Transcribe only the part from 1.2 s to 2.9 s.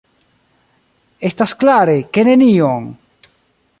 Estas klare, ke nenion!